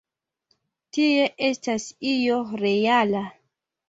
[0.97, 3.23] Tie estas io reala.